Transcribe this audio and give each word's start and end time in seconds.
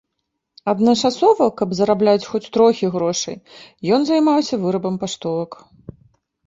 Адначасова, 0.71 1.45
каб 1.61 1.69
зарабляць 1.79 2.27
хоць 2.31 2.43
трохі 2.57 2.85
грошай, 2.97 3.35
ён 3.95 4.01
займаўся 4.13 4.55
вырабам 4.67 4.95
паштовак. 5.05 5.51